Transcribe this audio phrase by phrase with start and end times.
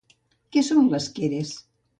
[0.55, 1.57] Què són les Keres?